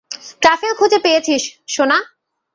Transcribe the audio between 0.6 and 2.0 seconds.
খুঁজে পেয়েছিস, সোনা।